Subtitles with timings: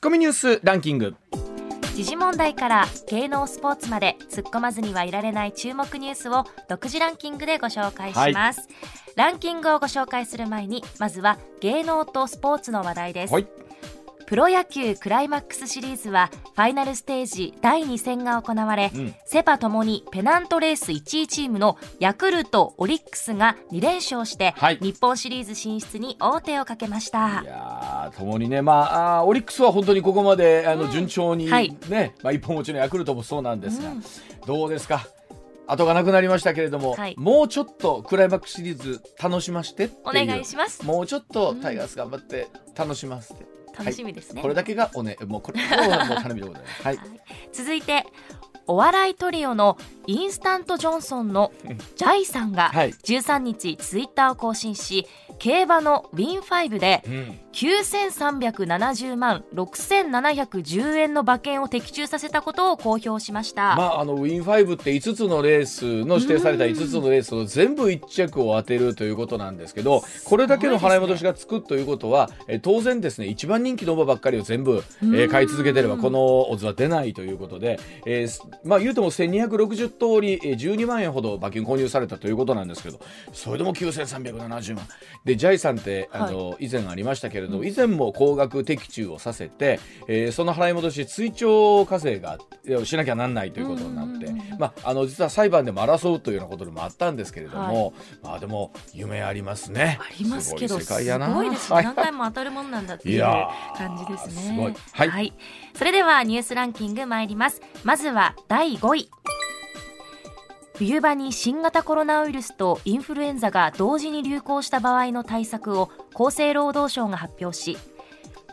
[0.00, 1.14] ッコミニュースランキング。
[1.94, 8.68] 時事問題から芸能スポーツまで突っ込まずにはいられない注目ニュースを独自ランキングでご紹介します、はい、
[9.16, 13.59] ランキングをご紹介する前にまずは芸能とスポーツの話題です、はい
[14.30, 27.42] プロ野球クライマックスシリーズはファイナルステージ第2戦が行われ、うん、セ・パともにペナントレース1位チームのヤクルト、オリックスが2連勝して、はい、日本シリーズ進出に王手をかけました。
[27.42, 34.02] いやともにね、まあ、あオリックスは本当にここまであの順調にね、うんはい、まあ、一本持ちのヤクルトもそうなんですが、うん、
[34.46, 35.08] どうですか？
[35.66, 40.86] 後がなくなりましたけれども、はい、もうちょっとクライマックスシリーズ楽しましてお願いします。
[40.86, 43.44] もうちょっとタイガース頑張って楽しませて、
[43.78, 46.98] 楽しみですね、はい、これだけがおねもうこれはもう頼みでございます、はい、
[47.52, 48.06] 続いて
[48.66, 51.52] お笑いトリオのインスタントジョンソンの
[51.96, 55.08] ジャイさんが13日ツイッターを更新し
[55.40, 57.02] 競馬のウィン5で
[57.52, 83.00] 9370万6710円の馬券を的中させたことを公表しました、まあ、あのウィン5って5つのレースの指定された5つのレースを全部1着を当てるということなんですけどこれだけの払い戻しがつくということは、え当然ですね一番人気の馬ばっかりを全部、えー、買い続けてればこのオズは出ないということで、えー、まあ言うても1260通り12万円ほど馬券購入されたということなんですけど
[83.32, 84.86] それでも9370万
[85.30, 89.78] でジャイさんってあの、はい、以前ありましたけれど、うん、以前も高額的中をさせて、
[90.08, 92.38] えー、その払い戻し追徴課税が
[92.84, 97.92] しなきゃなんないということになって、まあ、あの実は裁判でも争うというようなことでもあったんですけれども、はい、
[98.22, 99.98] まあでも夢ありますね。
[100.00, 101.00] ありますけどすご
[101.44, 104.74] いです何回も当たるもんなんだっていう感じですね。
[104.92, 105.32] はい、はい、
[105.74, 107.62] それではニュースランキング参ります。
[107.84, 109.10] まずは第5位。
[110.80, 117.76] 冬場に新型コロナウイルスとインフルエンザが同時に流行した場合の対策を厚生労働省が発表し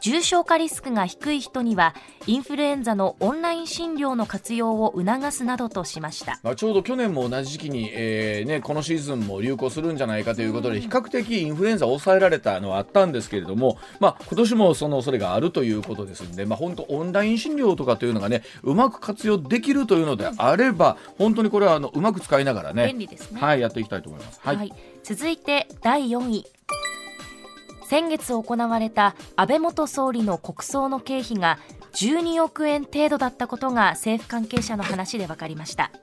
[0.01, 1.95] 重症化リスクが低い人には
[2.25, 24.39] インフルエンザのオンライン診療の活用を促すなどとしました、まあ、ちょうど去年も同じ時期に、えーね、このシーズンも流行するんじゃないかということで、比較的インフルエンザを抑えられたのはあったんですけれども、まあ、今年もそのそれがあるということですので、まあ、本当オンライン診療とかというのがねうまく活用できるというのであれば、本当にこれはあのうまく使いながらね便利ですね、はい、やっていきたいと思います。
[24.43, 24.73] はい、はい、
[25.03, 26.45] 続いて第4位
[27.87, 31.57] 先月行われた安倍元総理の国葬の経費が
[31.93, 35.93] 12億円程度だったことが政府関係者の話で分かりました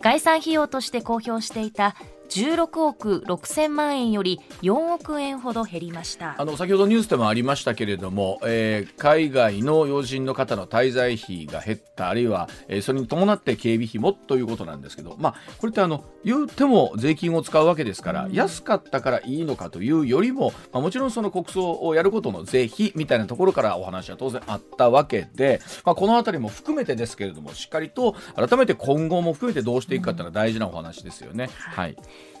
[0.00, 1.96] 概算費用として公表していた。
[2.28, 6.34] 16億6000万円より4億円ほど減りました。
[6.38, 31.44] あの先ほどニュースでもありましたけれども、えー、海外の要人の方の滞在費が減ったあるいは、えー、それに伴って警備費もということなんですけど、まあ、これってあの言うても税金を使うわけですから、うん、安かったからいいのかというよりも、まあ、もちろんその国葬をやることの税費みたいなところからお話は当然あったわけで、まあ、この辺りも含めてですけれどもしっかりと改めて今後も含めてどうしていくかというのは大事なお話ですよね。
[31.44, 31.96] うん、はい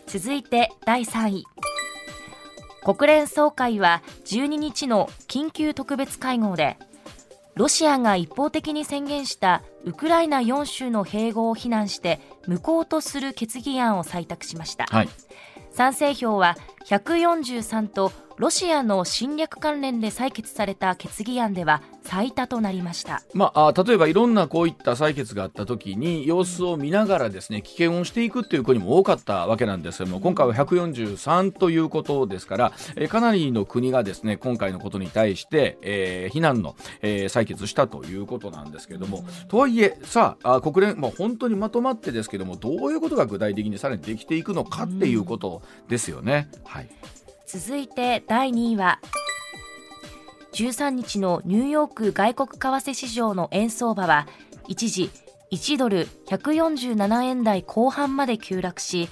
[0.08, 1.44] 続いて第3位。
[2.82, 6.78] 国連総会は12日の緊急特別会合で
[7.54, 15.08] ロシアが一方的に宣言したウクライナ4州の併合を非難して無効とする決議案を採択しました、はい、
[15.72, 46.48] 賛成票は143とロシアの侵略関連で採決された決議案では最多となりました、まあ、例えばいろんなこういった採決があった時に様子を見ながらですね危険をしていくっていう国も多かったわけなんですけども今回は143ということですから、えー、かなりの国がですね今回のことに対して、えー、非難の、えー、採決したということなんですけれども、とはいえさあ国連、まあ、本当にまとまってですけどもどういうことが具体的にさらにできていくのかっていうことですよね。
[46.64, 46.88] はい、
[47.46, 48.98] 続いて第2位は
[50.52, 54.26] 13日のニューヨーク外国為替市場の円相場は
[54.66, 55.10] 一時
[55.52, 59.08] 1ドル147円台後半まで急落し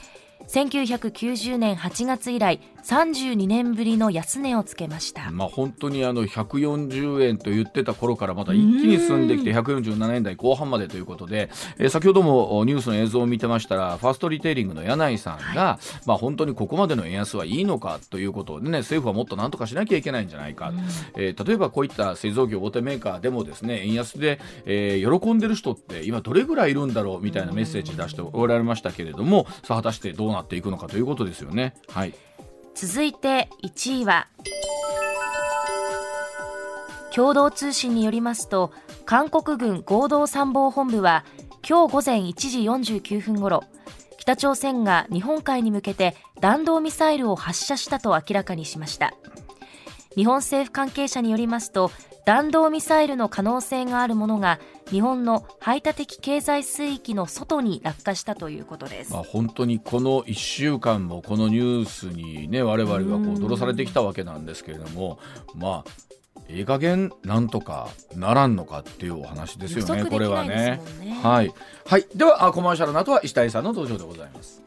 [0.49, 20.73] 1990年8月以来32年ぶりの安値をつけました、まあ、本当にあの140円と言ってた頃からまた一気に進んできて147円台後半までということで、えー、先ほどもニュースの映像を見てましたらファーストリテイリングの柳井さんが、はい、まあ、本当にここまでの円安はいいのかということで、ね、政府はもっとなんとかしなきゃいけないんじゃないか、
[21.17, 31.75] えー、例えばこういった製造業大手メーカーでもですね円安で、えー、喜んでる人って今どれぐらいいるんだろうみたいなメッセージ出しておられましたけれどもさあ果たしてどうなっていくのかということですよね。
[31.89, 32.15] はい
[32.77, 34.29] 続いて1位は
[37.11, 38.71] 共同通信によりますと
[39.07, 41.25] 韓国軍合同参謀本部は
[41.67, 43.65] 今日午前1時49分ごろ
[44.19, 49.15] 北朝鮮が日本海に向けて弾道ミサイルを発射したと明らかにしました。
[50.17, 51.91] 日本政府関係者によりますと
[52.27, 54.59] 弾道ミサイルの可能性があるものが
[54.91, 59.13] 日本の排他的経済水域の外に落下したということです。
[59.13, 65.21] まあ、本当にこの1週間もこのニュースにね我々はこう驚されてきたわけなんですけれども
[65.55, 70.81] まあいい加減なんとかならんのかっていうお話ですよね、これはね。
[71.23, 71.55] はい、
[71.87, 74.67] はい、ではコマーシャルの後は石谷さんの登場でございます。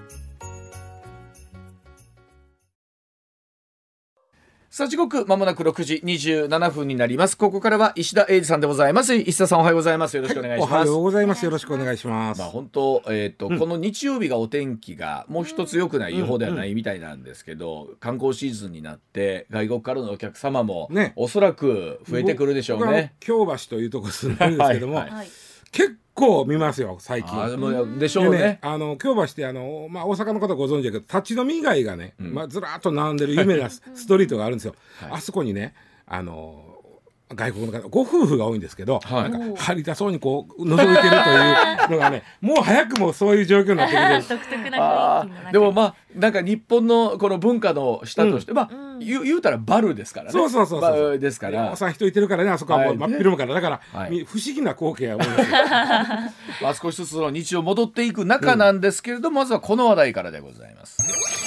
[4.71, 7.37] さあ時刻まもなく6時27分になります。
[7.37, 9.13] ここからは石田英二さんでございます。
[9.13, 10.15] 石田さんおはようございます。
[10.15, 11.43] よろしくお願いします、はい、おはようございます。
[11.43, 12.39] よろしくお願いします。
[12.39, 17.89] まあ本当えっ、ー、と、うん、この日曜日がお天気がもう一つ良くない予報ではないみたいなんですけど、うん。
[17.89, 21.11] うん、観光シーズンになって外国からのお客様もね。
[21.17, 23.13] おそらく増えてくるでしょうね。
[23.19, 25.09] 京橋というところ住んでるんですけども、はい。
[25.09, 25.27] はい、
[25.73, 27.41] 結構見ますよ最近。
[27.41, 27.49] あ
[27.99, 28.37] でしょうね。
[28.37, 34.75] ねあの京橋ってあの、まあ、大阪の方ご存知だけど立ち飲み以外がね、うん、まあ、ずらっと並んでる有名な ストリートがあるんですよ。
[34.99, 35.73] はい、あそこにね
[36.05, 36.80] あの
[37.35, 48.69] 外国の方ご夫婦が多いんですけど、はい、なんか張りたそうにこう覗いてるというのがね もう早くもそういう状況になってきて 独特なでもまあなんか日本のこの文化の下として、うん、まあ、
[48.99, 50.31] 言う言うたらバルですからね。
[50.31, 51.19] そうそうそうそう。
[51.19, 51.71] ですから。
[51.71, 55.51] おさん人いてるからねあそこはもう真っ昼間から、だから、はい、不思議な光景が多いです
[56.61, 61.40] まあ少しずつの日常戻っていく中なんですけれども、うん、まずはこの話題からでございます。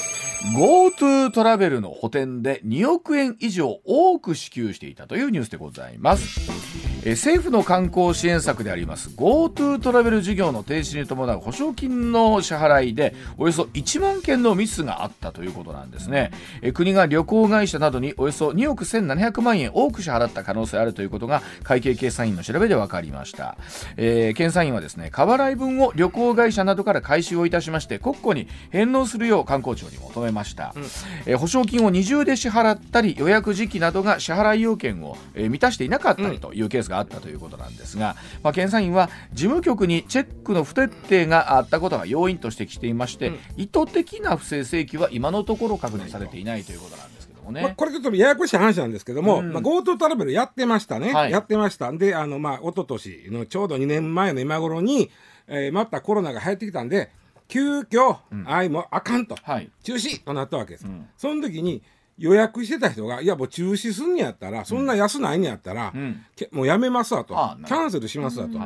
[0.52, 6.83] GoTo トラベルの補填で2億円以上多く支給していたというニュースでございます。
[7.06, 16.30] え政府の観光支援策であります GoTo トラベル事業の停止に伴う保証金の支払いでおよそ1万件のミスがあったということなんですね、
[16.62, 23.56] え国が旅行会社などにおよそ2億1700万円多く支払った可能性あるということが会計検査院の調べで分かりました、
[23.96, 30.82] えー、検査院はですね過払い分を旅行会社などから回収をいたしまして国庫に返納するよう観光庁に求めました、うん、
[31.26, 47.62] えー、保証金を二重で支払ったり予約時期などが支払い要件を、えー、満たしていなかったりというケースががあったということなんですが、まあ、検査院は事務局にチェックの不徹底があったことが要因と指摘していまして、うん、意図的な不正請求は今のところ確認されていないということなんですけどもね。
[47.62, 51.92] まあ、これちょっとややこしい話なんですけども、うん、まあ、GoTo トラベルやってましたね、はい、やってました。
[51.92, 55.10] であのまあ一昨年のちょうど2年前の今頃に、
[55.48, 57.10] えー、またコロナが流行ってきたんで
[57.48, 61.82] 急遽、うん、あいもあかんと、はい、中止となったわけです、うん、その時に
[62.16, 67.34] 予約してた人がいやもう中止すんやったらそんな安ないんやったら、うん、もうやめますわと。
[67.66, 68.58] キャンセルしますわと、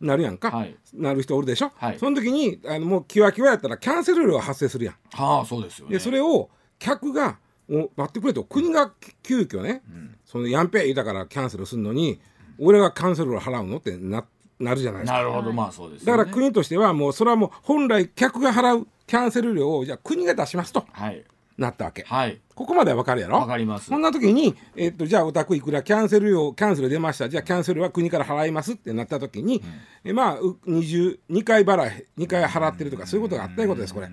[0.00, 4.94] なるやんか、はい、なる人おるでしょ、はい、その時にあのもうキワキワやったらキャンセル料が発生するやん。
[5.12, 8.44] はあそうですよ、ね、でそれを客が待ってくれと。
[8.44, 8.92] 国が
[9.22, 12.20] 急遽ね、うん、そのやんぺ言うたからキャンセルするのに
[12.58, 14.24] 俺がキャンセルを払うのってな
[14.58, 15.18] なるじゃないですか。
[15.18, 15.52] なるほど。
[15.52, 20.84] まあそうです、ね、だから国としてはもうそれはもう本来客が払うキャンセル料をじゃあ国が出しますと。
[20.90, 21.24] はい
[21.58, 23.40] なったわけ、はい、ここまでは分かるやろ？
[23.40, 23.86] 分かります。
[23.86, 27.28] そんな時に、えー、っとじゃあお宅いくらキャンセル料キャンセル出ました。
[27.28, 29.62] じゃあキャンセルは国から払いますってなった時に、うん、
[30.04, 34.08] えまあ2 2回払い2回払ってるとかそういうことがあったいうことですこれ。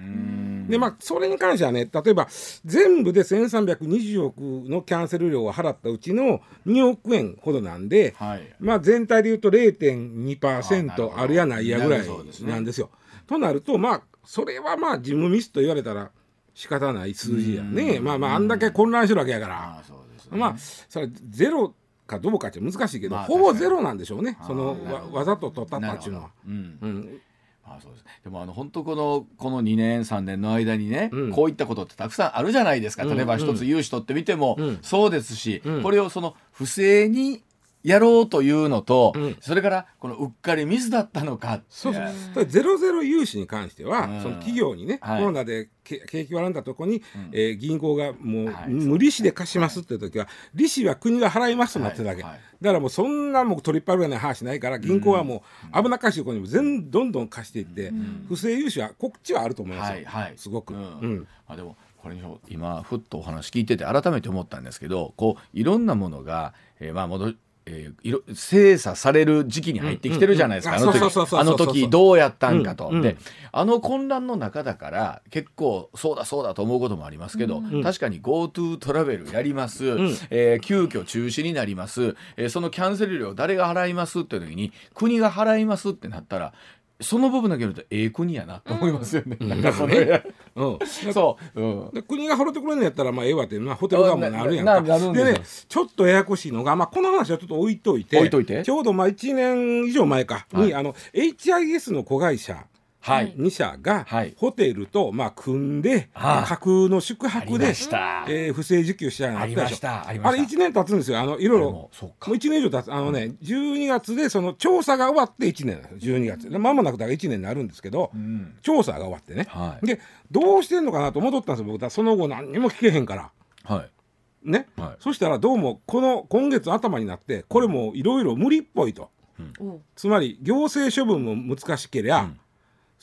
[0.68, 2.27] でまあそれに関してはね例えば
[2.65, 12.07] 全部で1320億のキャンセル料を払ったうちの2億円ほどなんで、はい、まあ全体でいうと0.2%あるやないやぐらい
[12.42, 12.90] なんですよ。
[13.28, 16.09] となるとまあそれはまあ事務ミスと言われたら
[16.56, 18.00] 仕方ない数字やね。
[18.00, 19.83] まあまああんだけ混乱してるわけやから、
[20.31, 21.76] まあそれゼロ
[22.07, 24.38] かどうかって難しいけど、ほぼゼロなんでしょうね。
[24.47, 26.30] そのわわざと取ったったっていうのは。
[26.47, 27.21] うん。
[27.66, 28.06] あそうです。
[28.24, 33.04] でもあの本当このこの2年3年の間にね、うん、こういったことってたくさんあるじゃないですか。
[33.04, 37.44] 例えば一つ融資取ってみてもそうですし、うん、これをその不正に
[37.85, 42.45] やろうというのと、うん、それからこのうっかりミスだったのかそうそう。
[42.47, 52.31] ゼロゼロ融資に関しては、うん、その企業にね、はい、コロナで景気悪んだとこに、うん、えー、銀行がもう、はい、無利子で貸しますっていう時は、利子は国が払いますとなってるだけ、はい。
[52.31, 57.94] はい、だからもうそんなもう取りっぱるような話ないから銀行はもう危なっかしいところにも全どんどん貸していって、
[58.27, 60.06] 不正融資はこっちはあると思いますよ、はい。
[60.06, 60.73] はい、すごく。
[60.73, 61.27] うん。
[61.47, 62.18] あでもこれ
[62.49, 67.33] 今ふっとお話聞いてて改めて思ったんですけどこういろんなものが、えー、まあ戻
[67.68, 73.18] えー、いろ精査される時期に入ってきてるじゃないですか、あの時あの時どうやったんかと、うんうん、で
[73.52, 86.54] あの混乱の中だから結構そうだそうだと思うこともありますけど、うん、確かに GoTo トラベルやります、うん、えー、急遽中止になります、えー、そのキャンセル料誰が払いますって時に国が払いますってなったら
[87.02, 89.37] その部分だけ見るとええ国やなと思いますよね。
[89.40, 89.49] うん。
[89.49, 90.23] なんかそれ、
[90.56, 90.80] うん、
[91.14, 94.73] そう、うん、で国が払ってくれるんやったらまあええわって、まあ、ホテル側もなるやんか。
[94.75, 98.64] なななるんでねちょっとややこしいのが、まあ、この話はちょっと置いといて置いといて。
[98.64, 100.73] ちょうどまあ1年以上前かに、はい。
[100.73, 102.66] あの HIS の子会社
[103.06, 103.35] はい。
[103.38, 104.33] 2社がはい。
[104.35, 107.68] ホテルとまあ組んで、架空の宿泊で。
[107.68, 109.76] えー不正受給したのあありまったでしょ。
[109.78, 110.07] した。
[110.07, 110.30] あれした。
[110.30, 111.19] 1年経つんですよ。
[111.19, 111.71] あのいろいろ。
[111.71, 112.30] もうそうか。
[112.30, 112.92] もう1年以上経つ。
[112.92, 116.18] あのね12月でその調査が終わって1年なんですよ。
[116.18, 116.57] 12月で。
[116.57, 118.57] まもなくだから1年になるんですけど、うん。
[118.64, 119.85] 調査が終わってね、はい。
[119.85, 120.00] で
[120.31, 121.71] どうしてんのかなと思っとったんですよ。
[121.71, 123.31] 僕はその後何にも聞けへんから。
[123.66, 124.50] はい。
[124.50, 125.04] ね、はい。
[125.04, 129.12] そしたらどうもこの今月頭になってこれもいろいろ無理っぽいと。
[129.59, 132.40] おつまり行政処分も難しけりゃ、うん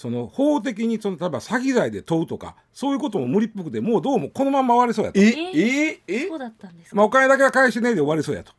[0.02, 6.26] その法的にその例えば詐欺罪で問うとかそういうことも無理っぽくてもうどうもこのまま終わりそうやと、え、ええ、え？
[6.26, 8.52] そう、だったんですか、まあ、お金だけは返してねえで終わりそうやと。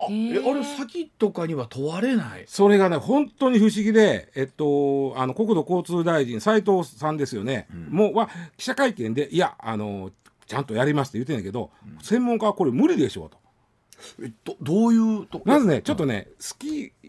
[0.00, 2.44] あ、へーえ、あれ先とかには問われない？
[2.48, 10.10] それがね本当に不思議で、えっと、あの国土交通大臣斉藤さんですよね、もうは記者会見でいやあの
[10.48, 11.70] ちゃんとやりますって言ってんだけど、
[12.02, 13.38] 専門家はこれ無理でしょうと。
[14.20, 15.40] え、ど、どういうと。
[15.44, 17.03] まずねちょっとね好きいと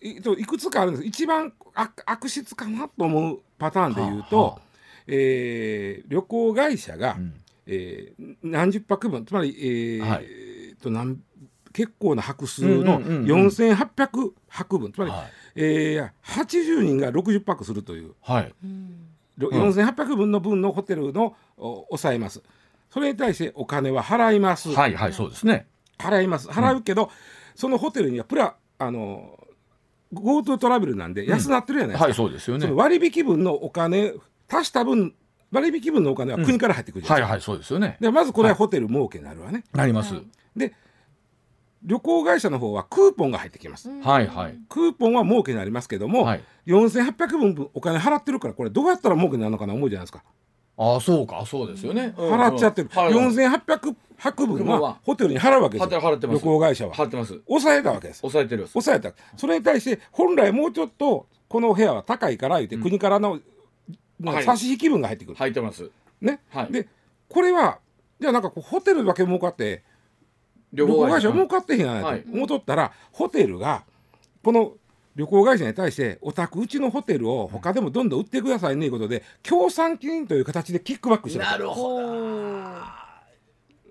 [0.00, 1.06] いくつかあるんです。
[1.06, 4.60] 一番悪悪質かなと思うパターンで言うと、はあはあ。
[5.08, 7.32] えー旅行会社が、ん。
[7.66, 10.24] えー何十泊分つまり、えーはい。
[10.24, 11.18] えーとなん
[11.72, 13.46] 結構な泊数のうんうんうんうん。
[13.48, 14.92] 4800泊分。
[14.92, 15.32] つまり、はい。
[15.56, 18.14] えー80人が60泊するという。
[18.22, 18.54] はい。
[18.64, 19.08] うん。
[19.38, 22.42] ろうん4800分の分のホテルのお抑えます。
[22.90, 25.66] それに対してお金は払います、はい、はい、そうですね。
[25.98, 27.10] 払います払うけど、
[27.54, 29.38] そのホテルにはプラあの
[30.20, 32.70] GoTo トラベルなんで安なってるじゃないですか、はい、そうですよね。
[32.70, 34.14] 割引分のお金
[34.48, 35.14] 足した分
[35.52, 37.96] 割引分のお金は国から入ってくるじゃないですか、はい、はい、そうですよね。
[38.00, 40.14] でまずこれはホテル儲けになるわね、なります。
[40.14, 40.24] はい
[40.56, 40.72] で
[41.84, 44.58] 旅行会社の方はクーポンが入ってきます、はい、はい。
[44.68, 46.42] クーポンは儲けになりますけども、はい。
[46.66, 50.24] 4800分分お金払ってるからこれどうやったら儲けになるのかな思うじゃないですか
[50.78, 52.14] あ、そうか、そうですよね。
[52.16, 56.36] 払っちゃってる、はいはい4800泊分はホテルに払うわけですよ払ってます。
[56.38, 56.94] 旅行会社は。
[56.94, 57.40] 払ってます。
[57.46, 58.20] 抑えたわけです。
[58.20, 58.66] 抑えてる。
[58.68, 59.12] 抑えた。
[59.36, 63.40] それに対して本来もうちょっとこの部屋は高いから言って、国からの
[64.44, 65.90] 差し引き分が入ってくる、入ってます。
[66.20, 66.72] ね、はい。
[66.72, 66.88] で
[67.28, 67.78] これは
[68.20, 69.82] じゃあなんかホテルだけ儲かって
[70.72, 72.22] 旅旅行会社儲かかってへんやないはい。
[72.22, 73.84] と思っとったら、ホテルが
[74.42, 74.72] この
[75.16, 82.06] 旅行会社に対してお宅うちのホテルを他でもどんどん売ってくださいねということで協賛金という形でキックバックしてるなるほど。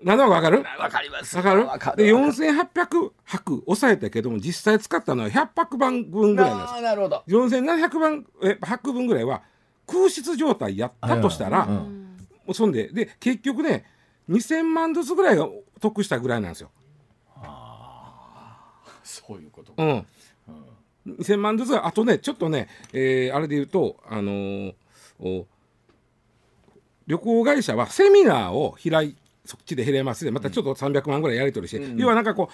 [0.02, 0.62] 何のか分かる？
[0.78, 1.36] わかります。
[1.36, 1.66] わかる？
[1.66, 7.24] わかるで4800泊抑えたけども実際使ったのは100泊分ぐらいですなるほど。
[7.26, 9.42] 4700番え泊分ぐらいは
[9.86, 12.02] 空室状態やったとしたら、うん
[12.52, 13.84] そんでで結局ね
[14.28, 15.48] 2000万ずつぐらいが
[15.80, 16.70] 得したぐらいなんですよ。
[19.02, 19.72] そういうこと。
[19.76, 20.06] うん
[21.06, 24.74] 2000万ずつあとねちょっとね、えーあれで言うと、あのー
[25.18, 25.46] お
[27.06, 32.50] 旅行会社はセミナーを開いそっちで減れますでまたちょっと300万ぐらいやり取りして、要はなんかこ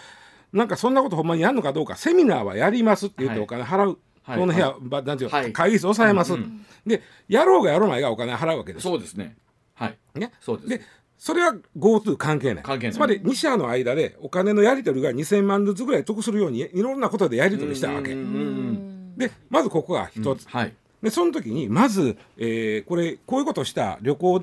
[0.52, 3.44] うなんかそんなことほんまにやるのかどうかセミナーはやりますって言ってはい。
[3.44, 4.38] お金払う、はい。
[4.38, 5.52] この部屋、ばなんていうのはい。
[5.52, 6.66] 会議室抑えます、うんうん。
[6.87, 8.82] でやろうがやろうまいがお金払うわけです。
[8.82, 9.37] そうですね。
[9.75, 9.99] はい。
[10.14, 10.68] ね、そうです。
[10.68, 10.82] で
[11.23, 20.75] それは GoTo 関係ない関係ないつまり2社の間でお金のやり取りが2000万ずつぐらい得するようにいろんなことでやり取りしたわけうんうんうんでまずここが一つ、はい。
[21.00, 24.43] でその時にまず、えーこれこういうことをした旅行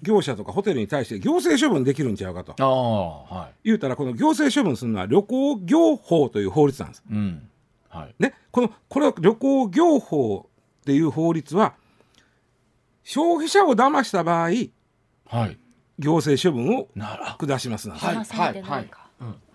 [0.00, 7.02] 業者とかホテルに対して行政処分できるんちゃうかとああ、は言うたらこの行政処分するのは旅行業法という法律なんです。
[7.10, 7.14] い。
[7.14, 7.48] うん。
[7.90, 8.14] はい。
[8.18, 10.48] ね、このこれは旅行業法
[10.80, 11.74] っていう法律は
[13.04, 14.48] 消費者を騙した場合
[15.26, 15.58] はい。
[15.98, 16.88] 行政処分を。
[17.38, 18.16] 下しますなんですはい。
[18.16, 18.84] 騙されてない。
[18.84, 19.06] か、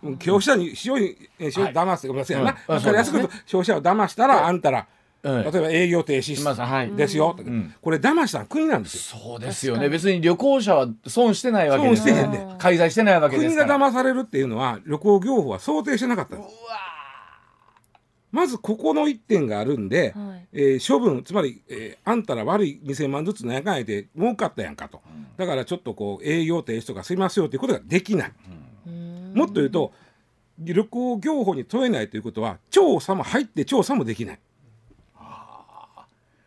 [0.04, 0.18] うん。
[0.18, 4.88] 消費者に消費えー消費騙すごめんなさいな、うかりやすく言うと消費者を騙したら、あんたら、
[5.24, 5.44] うん。
[5.44, 7.76] 例えば営業停止ですよ、とかん。
[7.82, 9.20] これ騙した国なんですよ。
[9.22, 9.90] そうですよね。
[9.90, 12.16] 別に旅行者は損してないわけですから。
[12.18, 13.90] 損してへんで開催してないわけです国がから。
[13.90, 16.54] 騙されるっていうのは旅行業法は想定してなかったんです
[18.32, 20.48] まずここの一点があるんで、はい。
[20.54, 25.02] えー処分つまり、えーあんたら悪い2000万ずつのやかんやで儲かったやんかと、
[25.38, 28.32] だからちょっとこう営業停止とかすみますよということができない、
[28.88, 29.34] うん。
[29.36, 29.94] もっと言うと
[30.60, 34.40] 旅行業法に問えないということは調査も入って調査もできない。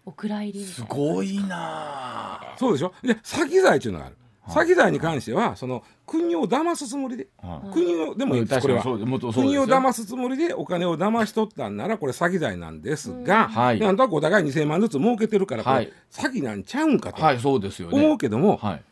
[0.07, 2.55] お蔵入りすなごいなあ。
[2.59, 2.93] そうでしょ？
[3.03, 8.83] で詐欺罪というのがある詐欺罪に関してはその国を騙すつもりで、はい国をでもいいですこれは。
[8.83, 13.81] 国を騙すつもりでお金を騙し取ったんならこれ詐欺罪なんですが、はい。
[13.81, 15.93] なんとなくお互い2000万ずつ儲けてるからこれ、はい。
[16.11, 17.23] 詐欺なんちゃうんかと。
[17.23, 17.99] はい、そうですよね。
[17.99, 18.83] 思うけども、はい。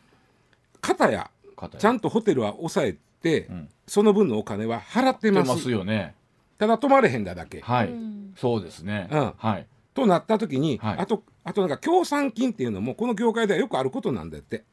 [0.81, 1.29] 片や
[1.77, 3.69] ちゃんとホテルは抑えて、ん。
[3.87, 5.47] その分のお金は払ってます。
[5.47, 6.15] 出ますよね。
[6.57, 7.89] ただ泊まれへんだだけ、はい。
[7.89, 8.33] うん。
[8.35, 9.07] そうですね。
[9.11, 9.33] うん。
[9.37, 9.67] はい。
[9.93, 10.97] となった時に、はい。
[10.97, 14.63] あとあとなんか協賛金っていうのもこの業界ではよくあることなんだって。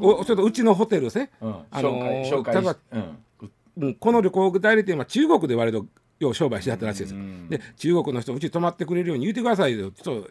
[0.00, 1.54] おちょっとうちのホテルですね、うん。
[1.70, 3.18] あのー紹介紹うん
[3.76, 3.94] うん。
[3.94, 5.86] この旅行代理店は中国で割と
[6.20, 7.18] よう商売してはったらしいですよ。
[7.18, 7.48] うん。
[7.48, 10.30] で中国の人うち泊まってくれるように言ってくださいよちょっと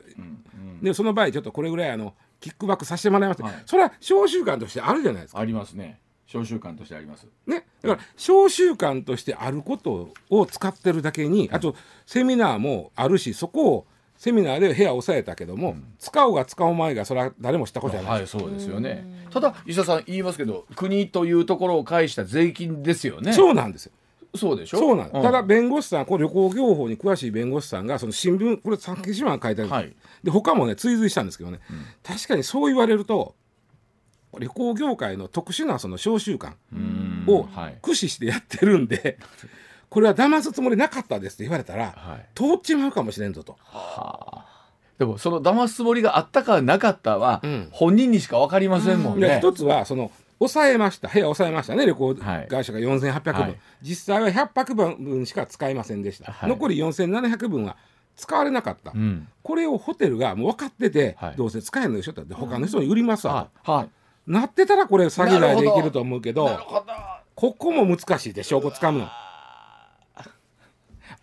[0.82, 3.54] でその場合ちょっとこれぐらいあのキックバックさせてもらいます、はい。
[3.66, 5.40] それは商習慣としてあるじゃないですか。
[5.40, 6.00] ありますね。
[6.26, 7.28] 召集感としてあります。
[7.46, 13.88] ね、だから商習慣としてあることを使ってるだけにあとセミナーもあるしそこを
[14.24, 19.06] セミナーで部屋を抑えたけども、使おうが使うまいがそれは誰も知ったことじゃない、はいそうですよね。
[19.30, 23.34] ただ石田さん言いますけど国というところを介した税金ですよね。
[23.34, 23.92] そうなんですよ。
[24.34, 24.78] そうでしょ？
[24.80, 25.22] そうなんです、ん。
[25.24, 29.94] ただ弁護士さんこれ旅行業法に詳しい弁護士さんがその新聞これ産経新聞が書いてある、はい。
[30.24, 31.60] で他もね追随したんですけどね、
[32.02, 33.36] 確かにそう言われると
[34.40, 37.26] 旅行業界の特殊なその商習慣うん。
[37.28, 37.74] をはい。
[37.82, 39.18] 駆使してやってるんで、
[39.94, 42.26] これは騙すつもりなかったですって言われたら、はい。
[42.34, 43.56] 通っちまうかもしれんぞと。
[44.98, 47.68] でもその騙すつもりがあったかなかったは、うん。
[47.72, 49.28] 本人にしか分かりませんもんね。
[49.28, 51.10] で一つはその抑えました。
[51.10, 51.86] 部屋抑えましたね。
[51.86, 52.48] 旅行はい。
[52.48, 53.60] 会社が4800分、はい。
[53.84, 56.50] 実際は100泊分しか使いませんでした、はい。
[56.50, 57.78] 残り4700分は
[58.16, 59.28] 使われなかった、うん。
[59.44, 61.36] これをホテルがもう分かってて、はい。
[61.36, 62.14] どうせ使えんのでしょ？
[62.14, 63.72] って他の人に売りますわ、はい。
[63.72, 63.90] はい。
[64.26, 66.50] なってたらこれ詐欺罪でいけると思うけど。
[67.36, 69.08] ここも難しいで証拠つかむの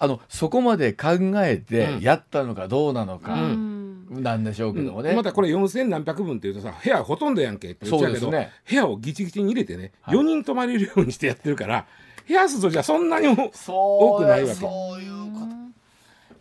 [0.03, 2.01] あのそこまで考えてうん。
[2.01, 4.07] やったのかどうなのかうん。
[4.11, 5.15] なんでしょうけどもね。
[5.15, 10.19] またこれ4000何百分っていうとさ部屋ほとんどやんけって言っちゃうけどね部屋をギチギチに入れてね、はい。
[10.19, 11.87] 4人泊まれるようにしてやってるから
[12.27, 14.55] 部屋数とじゃそんなにも多くないわけ。
[14.55, 15.47] そういうこと。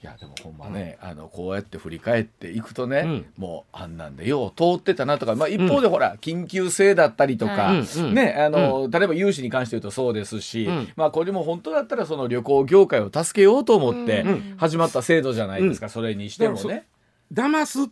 [0.01, 3.25] いやでもほんまね、あのこうやって振り返っていくとね、うん。
[3.37, 7.73] もうあんなんでよう通ってたなとか、まあ、一方でほら、緊急性だったりとか、
[8.13, 10.87] ねあの例えば融資に関して言うとそうですし、うん。
[10.95, 14.55] まあこれも本当だったらその旅行業界を助けようと思ってうん。
[14.57, 16.85] 始まった制度じゃないですか、それにしてもね。
[17.33, 17.89] 騙す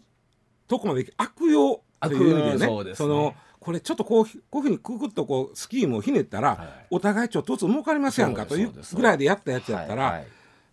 [0.70, 2.52] とこまで悪用という意味でね。
[2.54, 3.10] 悪用そうですね。
[3.10, 6.68] のこれちょっとこうこういうふうにくくっとこうスキームをひねったら、はい。
[6.92, 10.24] お互いちょっとずつ儲かりますやんかというぐらいでやったやつやったら、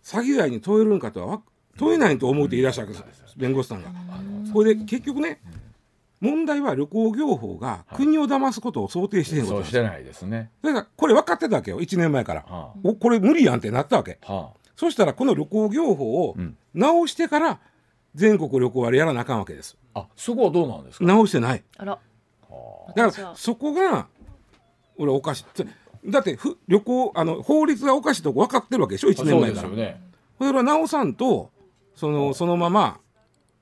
[0.05, 1.41] 詐欺罪に問えるんかとはわ
[1.77, 3.89] 問えないと思うって言い出したわけです、弁護士さんが。
[4.53, 5.41] これで結局ね、
[6.21, 10.51] 問題は旅行業法が国を騙すことを想定してへんことしてないですね。
[10.61, 12.41] だからこれ分かってたわけよ1年前から。
[12.47, 14.19] はおこれ無理やんってなったわけ。
[14.25, 17.59] あはそしたらこの旅行業法をうん直してから
[18.13, 19.75] 全国旅行割やらなあかんわけです。
[19.93, 21.05] あ、あそこはどうなんですか？
[21.05, 21.63] 直してない。
[21.77, 21.99] あら
[22.95, 24.07] だからそこが
[24.97, 25.45] 俺おかしい。
[26.05, 29.67] つだってふ旅行あの法律がおかしいとこ分かってるわけでしょ1年そう前から。
[29.67, 30.01] ですよね。
[30.37, 31.51] それは直さんと
[31.95, 32.99] そのそのまま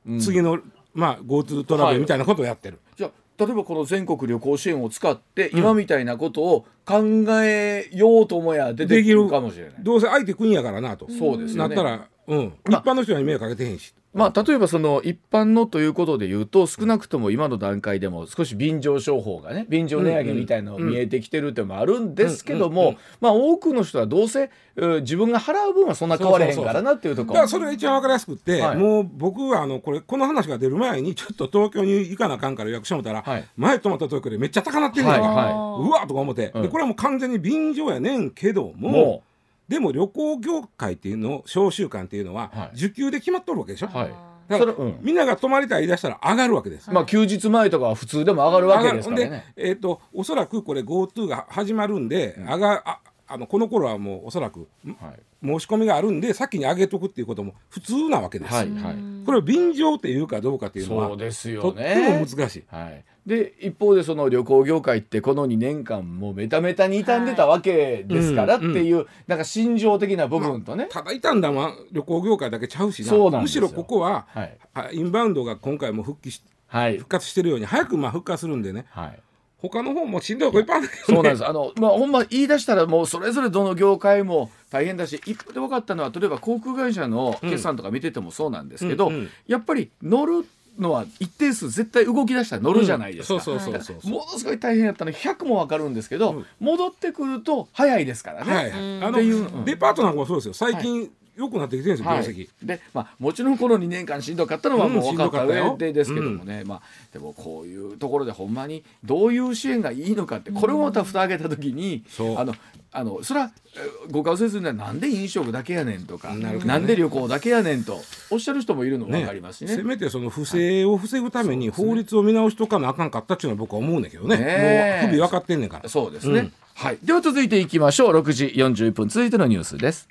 [0.05, 0.59] うん次の、
[0.93, 2.79] まあ GoTo トラベルみたいなことをやってる。
[2.95, 3.11] じゃあ
[3.45, 7.01] 例えばこの全国旅行支援を使って今みたいなことを考
[7.43, 9.73] えようと思や出てくるかもしれない。
[9.79, 11.07] どうせ相手国やからなと。
[11.09, 11.75] そうですよね。
[11.75, 13.93] なったら、うん、まあ一般の人に迷惑かけてへんし。
[14.13, 28.77] まあ、例えばその一般のということで言うと少なくとも今の段階でも少し便乗商法がね便乗値上げみたいなのが見えてきてるってのもあるんですけどもまあ多くの人はどうせうん自分が払う分はそんな変われへんからなっていうところだからそれが一番わかりやすくって、はい。
[28.77, 33.45] もう僕はあのこれこの話が出る前にちょっと東京に行かなあかんから予約してもたら、はい。
[33.55, 36.61] 前泊まった東京でめっちゃ高なってるんやんか、はいはうわーとか思って、うん。
[36.63, 39.23] でこれはもう完全に便乗やねんけどもも
[39.67, 44.11] でも旅行業界っていうの商習慣っていうのは、はい受給で決まっとるわけでしょ、はい
[44.47, 46.91] だから、うんみんなが泊まりたい言い出したら上がるわけです。
[46.91, 49.45] うまあ休日前とかは普通でも上がるわけですからね。
[49.55, 58.53] で、えー、とおそらくこれ GoTo が始まるんで、上がああのこの頃はもうおそらくはい申し込みがあるんで先に上げとくっていうことも普通なわけです。
[58.53, 58.95] はいはい
[59.25, 62.25] これを便乗っていうかどうかっていうのはそうですよとってねも。
[62.25, 62.63] 難しい。
[62.67, 73.41] はい、で一方でその旅行業界ってこの2年間もうメタメタに傷んでたわけですからっていう、なんか心情的な部分とね、ただ傷んだのは旅行業界だけちゃうしな。
[73.41, 74.57] むしろここは、はい。
[74.73, 76.97] あインバウンドが今回も復帰しはい。
[76.97, 78.85] 復活してるように早くまあ復活するんでね。
[78.89, 79.19] はい、
[79.57, 80.49] 他の方もしんどい。
[80.49, 81.47] とこいっぱいあるねそうなんです。
[81.47, 90.45] あの、まあ、ほんま言い出したらもうそれぞれどの業界も大変だし一方で分かったのは例えば航空会社の決算とか見ててもそうなんですけど、うんうんやっぱり乗る
[90.77, 93.35] のは一定数絶対動き出したら乗るじゃないですか。
[93.35, 94.11] うんそうそうそうそう。
[94.11, 95.11] ものすごい大変やったの。
[95.11, 96.45] 100も分かるんですけど、うん。
[96.59, 98.53] 戻ってくると早いですからね。
[98.53, 98.71] はい。
[98.71, 100.53] はい、あのデパートなんかもそうですよ。
[100.53, 102.49] 最近良くなってきてるんですよ、はい。
[102.63, 112.37] で、まあ、もちろんこの2年間しんどかったのはうんもう分かった上でですけどもね、まあ、でもこういうところでほんまにどういう支援がいいのかってこれもまた蓋開けた時に、そう。
[112.37, 112.53] あの
[112.95, 116.65] あのそれはえーご顔せずにはなんで飲食だけやねんとかなるほどね。
[116.65, 119.75] なんで旅行だけやねんとおっしゃる人もいるのも分かりますしね。
[119.75, 124.37] せめてその不正を防ぐために法律を見直しとかなあかんかったっていうのは僕は思うんだけどね。
[124.37, 124.45] ね。
[124.47, 125.89] えもう不備分かってんねんから。
[125.89, 128.19] そうですね、うんはい、では続いていきましょう。
[128.19, 129.07] 6時41分。
[129.07, 130.07] 続いてのニュースです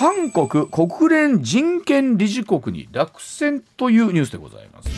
[0.00, 4.88] 韓国国連人権理事国に落選というニュースでございます、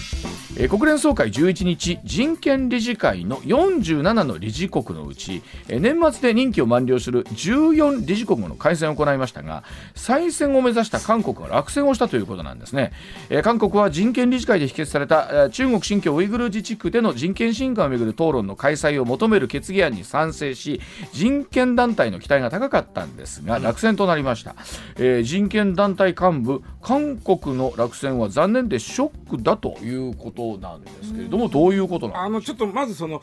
[0.56, 12.92] えー国連総会11日人権理事会の47の理事国のうち、えー年末で任期を満了する14理事国の改選を行いましたが再選を目指した韓国が落選をしたということなんですね、
[13.28, 20.80] えー韓国は人権理事会で否決された、中国新疆ウイグル自治区での人権侵害をめぐる討論の開催を求める決議案に賛成し
[21.12, 24.54] 人権団体の期待が高かったんですが落選となりました、
[24.96, 33.20] えー人権団体幹部韓国の落選は残念でショックだということなんですけれどもどういうことなんあのちょっとまずその、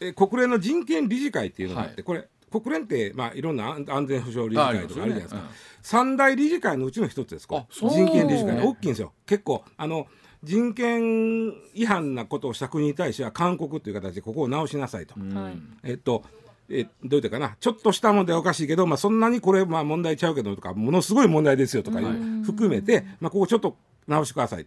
[0.00, 2.04] えー国連の人権理事会っていうのがあって、はい。
[2.04, 5.36] これ国連って、まあ、いろんな安安全保障理事会とかあるじゃないですか。
[5.36, 9.12] あありますよね三大理事会のうちの一つです人権理事会大きいんですよ。
[9.24, 10.06] 結構あの
[10.42, 16.24] 人権違反なことをした国に対しては勧告という形でここを直しなさいと、はいえっと
[16.68, 17.56] えどう言ったかな？
[17.60, 23.76] ちょっとした問題はおかしいけど、まあ、そんなにこれ、まあ、問題ちゃうけどとかものすごい問題ですよとかいう含めて、まあ、ここちょっと
[24.06, 24.66] 直してください。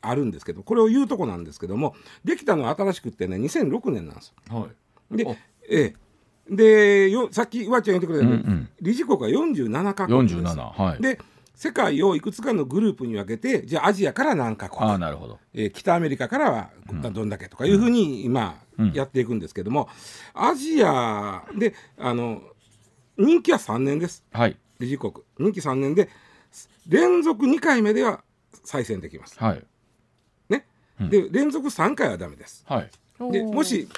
[0.00, 4.60] あるんですけどこれを言うとこなんですけどもできたのは新しくってね2006年なんですよ。
[4.60, 4.68] は
[5.12, 5.16] い。
[5.16, 5.34] であ、
[5.68, 5.94] え
[6.50, 8.68] え、でよさっき岩ちゃん言ってくれたように、うんうん。
[8.80, 10.36] 理事国は47カ国です。
[10.36, 11.02] 47はい。
[11.02, 11.20] で
[11.58, 15.40] 世界をいくつかのグループに分けてじゃあアジアから何カ国ああなるほど。
[15.52, 18.92] えー北アメリカからはどんだけとかいうふうに今うん。
[18.92, 19.88] やっていくんですけども、
[20.34, 22.42] アジアであの
[23.16, 24.24] 任期は3年です。
[24.30, 24.56] はい。
[24.78, 25.14] 理事国。
[25.36, 26.08] 任期3年で
[26.86, 28.22] 連続2回目では
[28.62, 29.36] 再選できます。
[29.42, 29.64] はい。
[30.48, 30.64] ね、
[31.00, 31.10] うん。
[31.10, 32.64] で連続3回はダメです。
[32.68, 32.90] はい。
[33.32, 33.88] でもし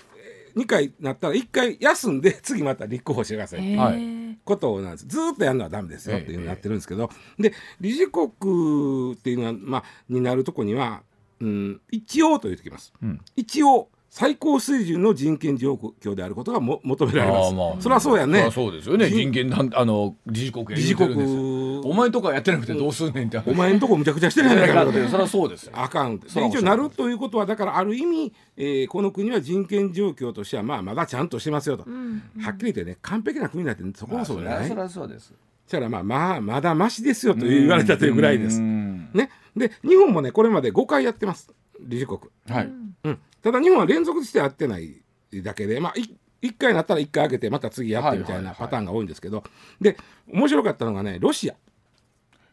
[0.56, 3.60] 2回なったら1回休んで 次また立候補してください。
[3.60, 4.38] っていうははい。
[4.44, 5.06] ことなんです。
[5.06, 6.22] ずーっとやるのはダメですよええ。
[6.22, 11.02] っていうのになってるんですけど、で理事国っていうのは、まあ、になるとこには、
[11.40, 12.92] うん、一応と言ってきます。
[13.02, 13.20] うん。
[13.36, 17.46] 一応最高水準の人権状況であることがも求められます。
[17.46, 17.80] ああまあ。
[17.80, 18.50] そりゃそうやね。
[18.50, 19.06] そうですよね。
[19.06, 21.80] 人人権団あの理事国や理事国。
[21.84, 23.40] お前とかやってなくてどうすんねんって。
[23.46, 24.90] お前んとこむちゃくちゃしてないかと。
[24.92, 25.72] そりゃそうですよ。
[25.76, 32.20] あかん一応なるということはだからある意味、えーこの国は人権状況としてはまあまだちゃんとしてますよと、うん。
[32.40, 34.68] はっきり言ってね完璧な国なんてそこもそうじゃない？
[34.68, 35.32] そりゃそうです。
[35.70, 38.58] だからまあまあまだましですよと言われたというぐらいです。
[38.58, 38.64] う。
[38.64, 39.08] ん。
[39.14, 41.48] ね、で日本もねこれまで5回やってます。
[41.80, 42.70] 理事国、はい。
[43.04, 45.02] うん、ただ日本は連続してやってない
[45.42, 46.02] だけでまあい
[46.42, 48.52] 1回なったら1回開けてまた次やってみたいはいはい。
[48.52, 49.44] はいなパターンが多いんですけど、
[49.80, 51.54] で面白かったのがねロシア。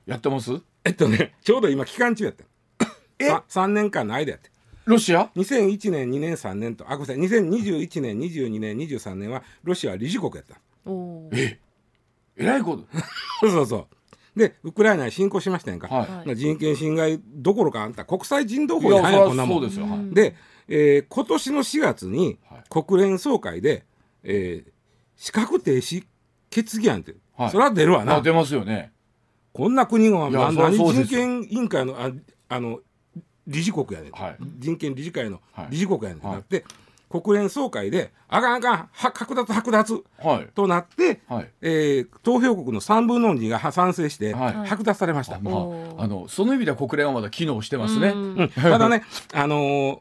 [0.06, 0.52] やってます？
[0.84, 2.46] えっとねちょうど今期間中やって
[3.20, 3.28] え？
[3.28, 4.52] さ3年間の間やって
[4.86, 6.90] ロシア？2001年2年3年と。
[6.90, 7.40] あごめんなさい。
[7.40, 11.60] 2021年22年23年はロシアは理事国やったおー。
[12.38, 12.46] え？
[12.46, 12.86] らいこと。
[13.42, 13.66] そうそう。
[13.66, 13.88] そう
[14.40, 16.36] でウクライナに侵攻しましたやんか、はい。
[16.36, 19.88] 人権侵害どころかあんた国際人道い法違反やこんなもんそうですよ。
[19.88, 20.14] はい。
[20.14, 20.36] で、
[20.70, 22.64] えー今年の4月にはい。
[22.70, 23.86] 国連総会で、
[24.24, 24.72] えー
[25.20, 26.06] 資格停止
[26.52, 27.50] 決議案って、はい。
[27.50, 28.18] それは出るわな。
[28.18, 28.92] あ出ますよね。
[29.52, 32.12] こんな国が何人権委員会のあ
[32.50, 32.80] あの
[33.48, 34.36] 理事国やねん、はい。
[34.60, 35.68] 人権理事会のはい。
[35.72, 36.18] 理事国やねん。
[36.18, 36.64] ってなって、
[37.10, 40.48] 国連総会であかんあかんは剥奪剥奪はい。
[40.54, 41.50] となって、はい。
[41.62, 44.54] えー投票国の3分の2が賛成して、はい。
[44.70, 45.38] 剥奪されました。
[45.38, 48.10] あまああのその意味では国連はまだ機能してますね。
[48.10, 48.36] うん。
[48.36, 48.50] うん。
[48.50, 49.04] ただね、
[49.34, 50.00] あのー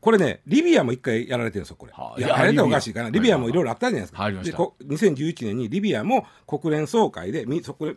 [0.00, 1.92] これね、リビアも一回やられてるんですよ、これ。
[1.92, 3.10] はあいや、やられたらおかしいかな。
[3.10, 4.22] リビアもいろいろあったじゃないですか。
[4.22, 7.96] はでこ2011年にリビアも国連総会で、みそこで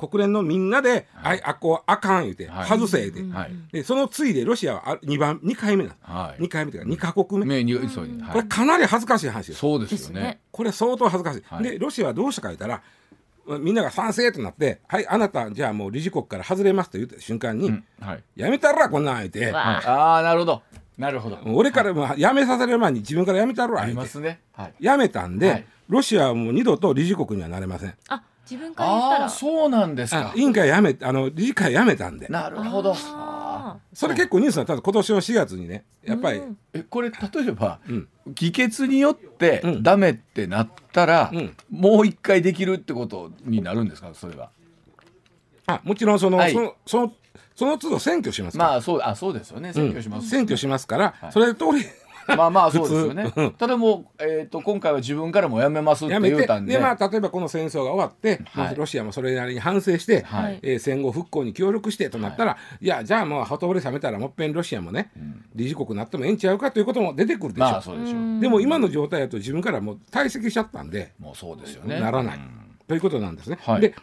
[0.00, 2.68] 国連のみんなで、あい、あこうあかん言うて、はい。
[2.68, 3.52] 外せ言うて、はい。
[3.70, 6.10] で、その次いでロシアはあ2番、二回目なんです。
[6.10, 6.42] はい。
[6.42, 7.60] 2回目というか、2カ国目。
[7.60, 8.32] うにはい。
[8.32, 9.58] これかなり恥ずかしい話です。
[9.58, 10.40] そうですよね。
[10.50, 11.42] これ相当恥ずかしい。
[11.44, 11.64] はい。
[11.64, 12.82] で、ロシアはどうしたか言ったら、
[13.58, 17.84] みんなが賛成となって、はい、あなた、じゃあもう理事国から外れますと言った瞬間に、うん。
[18.00, 18.22] はい。
[18.36, 19.84] やめたらこんなん言うて、わはい。
[19.84, 20.62] ああなるほど
[21.00, 21.38] なるほど。
[21.46, 24.40] 俺からもう辞めさせる前に自分から辞めたろありますね。
[24.52, 24.74] はい。
[24.78, 25.66] 辞めたんで、はい。
[25.88, 27.94] ロシアはもう二度と理事国にはなれません。
[28.08, 29.22] あ自分から言ったら。
[29.22, 30.32] ああそうなんですか。
[30.32, 32.28] あ委員会辞めあの理事会辞めたんで。
[32.28, 32.94] なるほど。
[32.94, 37.16] あそれ結構ニュースになったんです今年の4月にねやっぱり、うんえこれ例
[37.48, 38.08] えば、うん。
[38.34, 41.56] 議決によってうんダメってなったら、うん。
[41.70, 44.50] もう一回できるってことになるんですかそれは。
[45.66, 46.52] あもちろんその,、はい。
[46.52, 47.14] そのその
[47.60, 49.74] その都度選挙しますから、まあそうあそうですよね。
[49.74, 51.32] 選挙します、選挙しますから、はい。
[51.32, 51.84] それ通り
[52.34, 53.24] まあまあそうですよね。
[53.24, 53.50] 普通うん。
[53.52, 56.72] ただもう、えー、と今回は自分からもやめますって辞めて言うたんで。
[56.72, 58.74] でまあ例えばこの戦争が終わって、はい。
[58.76, 60.58] ロシアもそれなりに反省して、はい。
[60.62, 65.10] えー戦後復興に協力してとなったら、い、やじゃあもうほとぼり冷めたらもっぺんロシアもね、
[65.54, 67.66] 理事国になってもええんちゃうかということも出てくるでしょ。
[67.68, 68.40] う、まあそうでしょう、うん。
[68.40, 72.00] でも今の状態だと自分からもう退席しちゃったんで、もうそうですよね。
[72.00, 72.76] ならない、うん。
[72.88, 73.58] ということなんですね。
[73.60, 73.80] はい。
[73.82, 73.94] で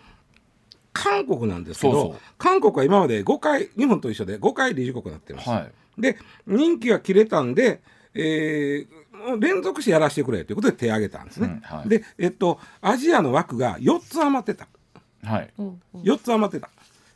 [0.97, 2.19] 韓国なんですけどそうそう。
[2.38, 5.49] 韓国は今まで5回日本と一緒で5回理事国になってます。
[5.49, 6.01] はい。
[6.01, 7.81] で任期が切れたんで、
[8.13, 9.07] えー
[9.39, 11.47] 連続してやらせてくれということで手を挙げたんですね。
[11.47, 11.89] うんはい。
[11.89, 14.67] で、えっと、アジアの枠が4つ余ってた。
[15.23, 15.49] はい。
[15.57, 15.97] うんう。
[15.97, 16.69] ん4つ余ってた。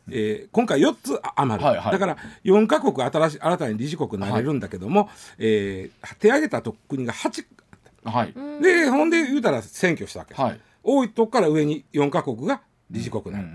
[0.09, 1.91] えー今回4つ余る、はいはい。
[1.93, 7.45] だから4カ国新し新たに理事国になれるんだけども、えー手挙げたと国が8
[8.03, 8.33] はい。
[8.61, 10.59] でほんで言うたら選挙したわけです、はい。
[10.83, 13.47] 多いとこから上に4カ国が理事国になる、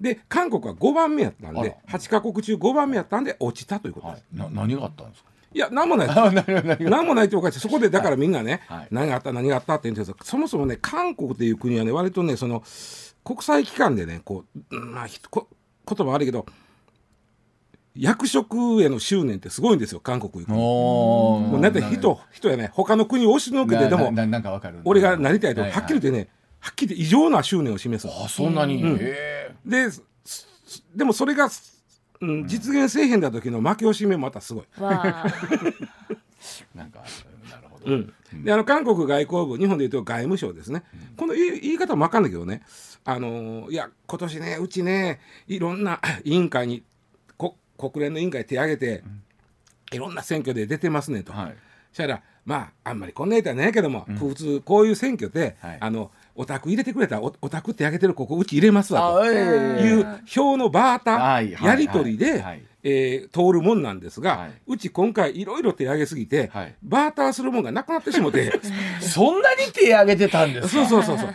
[0.00, 4.52] で韓国は5番目やったんあで8カ国中5番目やったんで落ちたということです、はい。
[4.52, 5.30] な何があったんですか？
[5.54, 6.08] い、や何もない。
[6.10, 6.32] あ
[6.80, 7.60] 何もないっておかしい。
[7.60, 8.88] そこでだからみんなね、はい。
[8.90, 12.62] 何があった何があったって言うんですけどそもそもね韓国っていう国はね割とねその
[13.22, 15.46] 国際機関でねこう、うんまあひこ
[15.86, 16.46] 言葉悪いけど
[17.94, 22.70] 役職への執念ってすごいんですよ韓国もうなんて人人やね。
[22.72, 24.10] 他の国を押しのけてでも
[24.84, 25.76] 俺がなりたいとははい。
[25.82, 26.28] っきり言ってね
[26.62, 28.24] はっきり言って異常な執念を示すの。
[28.24, 28.98] あそんなに、うん。
[29.66, 30.02] です
[30.94, 31.48] でもそれが、
[32.20, 34.64] うん、実現せえへんだ時の負け惜しみもまたすごい。
[34.78, 35.26] わあ。
[36.74, 37.00] なんか
[37.50, 40.84] なるほど、うん、であの韓国外交部日本でいうと外務省ですね、
[41.16, 42.62] この言い言い方も分かんないけどね。
[43.04, 46.84] あのーいや今年ねうちねいろんな 委員会に
[47.36, 49.02] こ国連の委員会手挙げて、
[49.90, 51.32] いろんな選挙で出てますねと。
[51.32, 51.56] はい。
[51.90, 55.78] そしたらまああんまりこんな言いたらないけども、普通こういう選挙で、はい。
[55.80, 59.24] あのお宅入れてくれたらおお宅って挙げてるここうち入れますわと。
[59.30, 62.62] いう票のバータ、やり取りで、はい。
[62.84, 64.52] えー通るもんなんですが、はい。
[64.66, 66.74] うち今回いろいろ手挙げすぎて、はい。
[66.82, 68.52] バーターするもんがなくなってしもて。
[69.00, 70.86] そんなに手挙げてたんですか？
[70.86, 71.34] そうそうそうそう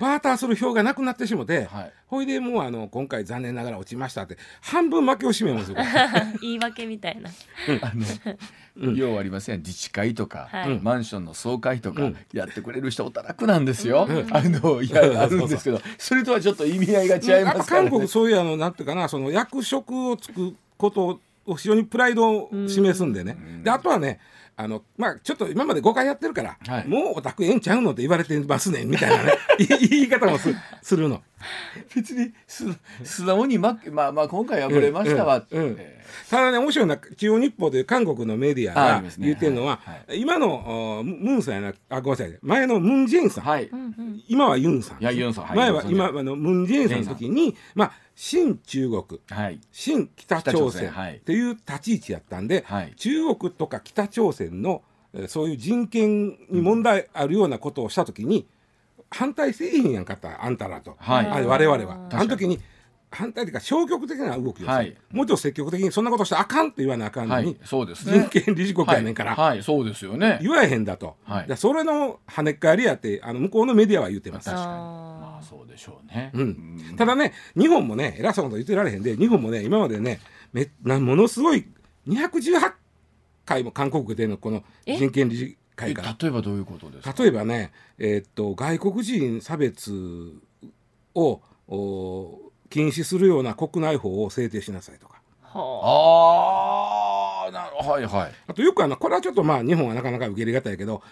[0.00, 1.92] バーターする票がなくなってしもて、はい。
[2.06, 5.76] ほいでもうあの今回残念ながら落ちましたって半分負けを占めますよ。
[6.40, 7.30] 言い訳みたいな。
[7.82, 7.92] あ
[8.76, 10.78] の、ようありません自治会とか、はい。
[10.80, 12.16] マンションの総会とか、うん。
[12.32, 14.26] やってくれる人おたらくなんですよ、うん。
[14.30, 24.20] あのいやあるんですけどそれとはちょっと意味合いが違いますから、ね、韓国そういうあのなんていうかなその役職をつくことを非常にプライドを示すんでね、であとはね
[24.58, 31.22] あのまあちょっと今まで誤解やってるから、はいもうオタクええんちゃうのって言われてますねみたいなね い言い方もすするの。
[31.94, 32.64] 別にす
[33.04, 35.78] 素直にまあまあ今回はこれましたわって、うんうん
[36.30, 43.70] ただね面白いのは中央日報という韓国のメディアが言ってるのは、はい今のおムムンさんやなあごめんなさい前のムン・ジェインさん、はい、
[44.28, 45.16] 今はユンさん。
[45.16, 45.44] ユンさん。
[45.44, 49.60] はい前は今あのムン・ジェインさんの時にまあ新中国はい。
[49.72, 51.16] 新北朝鮮鮮はい。
[51.16, 52.94] っていう立ち位置やったんで、はい。
[52.96, 54.82] 中国とか北朝鮮の
[55.12, 58.46] えーそういう人権に問題あるようなことをした時に、
[59.10, 61.26] 反対せえへんやんかったあんたらと、はい。
[61.26, 62.08] あ我々は。
[62.12, 62.60] あの時に
[63.10, 64.96] 反対というか消極的な動きをはい。
[65.10, 67.56] もうちょっと積極的にそんなことしたらあかんと言わなあかんのに、はい。
[67.64, 68.28] そうですね。
[68.30, 69.62] 人権理事国やねんから、はい、はい。
[69.62, 70.38] そうですよね。
[70.42, 71.46] 言わへんだと、はい。
[71.46, 74.50] でそれの跳ねっ返りやってあの向こうのメディアは言ってます。
[74.50, 74.68] 確かに。
[74.68, 80.20] あまあそうでしょうね、うん、ただね日本もね偉そうなこと言ってられへんで日本もね今までね
[80.52, 81.66] めなものすごい
[82.08, 82.72] 218
[83.44, 84.96] 回も韓国でのこのえ？
[84.96, 87.14] 人権理事え会例えばどういうことですか？
[87.22, 90.32] 例えばね、えーっと外国人差別
[91.14, 95.20] をお禁止するような国内法を制定しなさいとか。
[95.44, 97.46] ーはあ。
[97.48, 98.32] あなるはいはい。
[98.48, 101.02] あとよくあのこれはちょっとまあ日本はなかなか受け入れがたいけど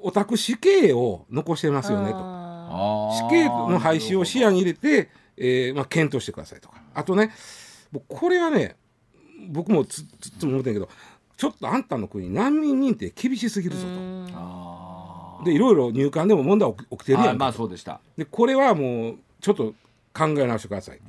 [0.00, 2.16] オタク死刑を残してますよねと。
[2.20, 6.82] あ死刑の廃止を視野に入れて、えーまあ、検討してくださいとか。
[6.94, 7.30] あとね
[7.90, 8.76] もうこれはね
[9.48, 10.88] 僕もつつつも思ってんけど
[11.38, 13.88] ちょっとあんたの国難民認定厳しすぎるぞと。
[14.34, 18.00] あでいろいろ入管でも問題起き起きてるやんまあそうでした。
[18.16, 19.72] でこれはもうちょっと
[20.12, 21.00] 考え直してください。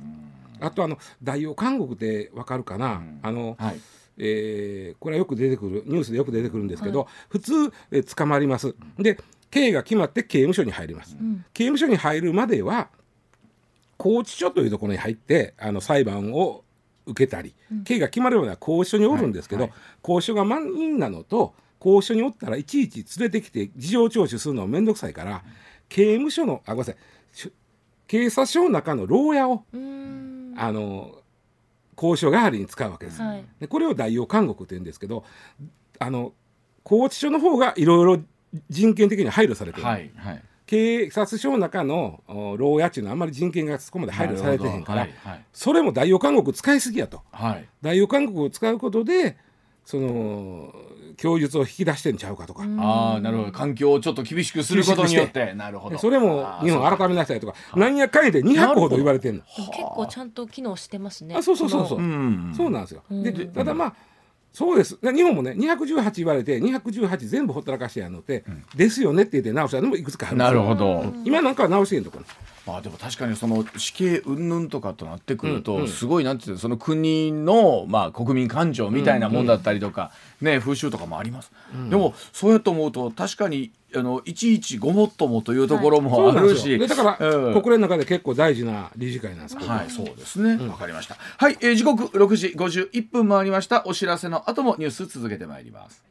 [0.60, 3.18] あとあの大洋監獄ってわかるかな、ん。
[3.22, 3.80] あの、はい。
[4.18, 7.52] えーこれはよく出てくるニュースでよく出てくるんですけど、普通、
[7.90, 8.76] えー捕まります。
[8.98, 9.18] で
[9.50, 11.44] 刑が決まって刑務所に入ります、ん。
[11.52, 12.88] 刑務所に入るまでは
[13.98, 16.62] 拘置所というところに入ってあの裁判を
[17.06, 19.72] 受けたり、刑が決まるまでは拘置所におるんですけど、はい。
[20.02, 25.42] 拘置所が満員なのと拘置所におったらいちいち連れてきて事情聴取するの面倒くさいから
[25.88, 26.96] 刑務所のあごめんなさい
[27.32, 27.52] し
[28.06, 29.64] 警察署の中の牢屋を
[30.56, 31.14] あの
[31.96, 33.20] 交渉代わりに使うわけです。
[33.22, 33.44] はい。
[33.58, 35.24] でこれを代用監獄って言うんですけど
[35.98, 36.32] あの
[36.84, 38.22] 拘置所の方がいろいろ
[38.68, 45.44] 人権的に配慮されてる、はいはい警察署の中のお牢屋っていうのはあんまり人権がそこまで配慮されてへんから、なるほどはい。
[45.52, 47.22] それも代用監獄使いすぎやと。
[47.32, 49.36] はい、はい代用監獄を使うことで
[49.84, 50.72] その
[51.16, 53.50] 供述を引き出してんちゃうかとか、ああなるほど。
[53.50, 55.54] 環境をちょっと厳しくすることによって。
[55.54, 55.98] なるほど。
[55.98, 57.54] それも日本改めなさいとか。
[57.74, 59.42] なんやかんやで200ほど言われてんの。
[59.42, 61.34] 結構ちゃんと機能してますね。
[61.34, 61.98] あそうそうそうそう。
[61.98, 62.54] うん。
[62.56, 63.02] そうなんですよ。
[63.10, 63.22] うん。
[63.24, 63.94] でただまあ
[64.52, 64.98] そうです。
[65.00, 72.18] で日本もね218言われて218全部ほったらかしてやるのって、ですよねって言って直したのもいくつかあるんですなよるほど、今なんかは直してんとこ
[72.70, 81.50] まあでも確かにその死刑云々とかとなってくると、うんうんすごいなんていうのその国のまあ国民感情みたいなもんだったりとか、ね風習とかもあります、
[81.88, 90.64] でもそうやと思うと確かにあのいちいちごもっともというところもあるし、よでだから、うん国連の中で結構大事な理事会なんですけど、はい、そうですね。
[90.68, 91.16] わ、かりました。
[91.16, 93.82] はい、えー時刻6時51分回りました。
[93.86, 96.04] お知らせの後もニュース続けてまいります。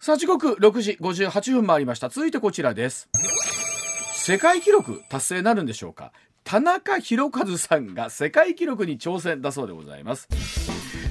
[0.00, 2.08] さあ、時刻6時58分回りました。
[2.08, 3.08] 続いてこちらです。
[4.26, 6.10] 世界記録達成なるんでしょうか？
[6.42, 10.26] 田中宏和さんが世界記録に挑戦だそうでございます。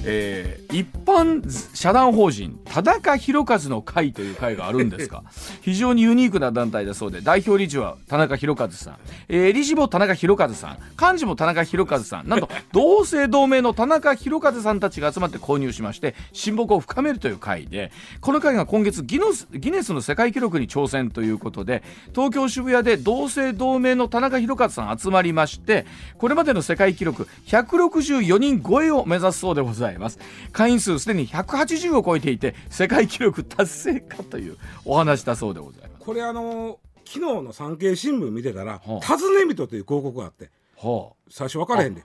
[0.06, 5.22] えー一般社団法人田中宏和の会という会があるんですが
[5.62, 8.96] 非常にユニークな団体だそうで代表理事は田中宏和さん、
[9.28, 10.78] えー理事も田中宏和さん。
[11.00, 12.28] 幹事も田中宏和さん。
[12.28, 17.90] なんと 同姓同名の田中宏和さんたちが集まって購入しまして親睦を深めるという会で
[18.20, 21.82] この会が今月ギノスギネスの世界記録に挑戦ということで
[22.14, 25.86] 東京渋谷で同姓同名の田中宏和さん集まりまして
[26.18, 29.95] これまでの世界記録164人超えを目指すそうでございます
[30.52, 36.04] 会員数すでに180を超えていて世界記録達成かというお話だそうでございます。
[36.04, 39.16] これあの昨日の産経新聞見てたら「はあ。
[39.16, 42.04] 尋ね人」という広告があっては最初分からへんで。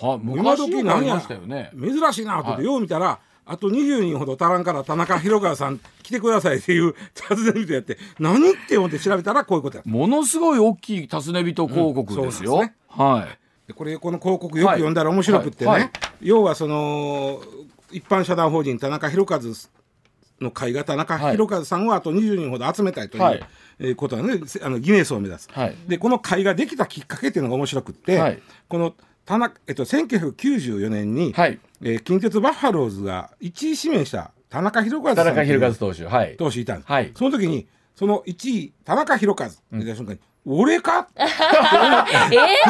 [0.00, 1.20] あ、はあ、今昔時何や。
[1.20, 2.64] したよね珍しいなと思って、はい。
[2.64, 13.26] よう見たらあと20人ほど足らんから田中宏和さん来てくださいっていう尋ね人やって何って思って調べたらこういうことやものすごい大きい尋ね人広告ですよ、うんそうなんではい。
[13.26, 13.28] で
[13.74, 15.80] これこの広告よく読んだら面白くってね、はい。
[15.82, 15.90] はい。
[16.20, 17.40] 要はその
[17.90, 19.40] 一般社団法人田中宏和
[20.40, 23.44] の会が田中宏和さんをあと20人ほど集めたいという、はい。
[23.80, 25.76] えーことなんでせあのギネスを目指す、はい。
[25.86, 28.42] でこの会ができたきっかけっていうのが面白くって、はい。
[28.68, 31.58] この田中、えっと、1994年に、はい。
[31.82, 36.04] えー近鉄バッファローズが1位指名した田中宏和さん田中宏和投手。
[36.04, 36.36] はい。
[36.36, 37.12] 投手いたんです、はい。
[37.14, 41.00] その時にその1位田中宏和見た瞬間に、俺か？
[41.00, 41.22] っ て